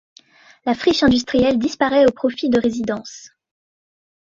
La 0.65 0.73
friche 0.73 1.03
industrielle 1.03 1.59
disparaît 1.59 2.07
au 2.07 2.11
profit 2.11 2.49
de 2.49 2.59
résidences. 2.59 3.29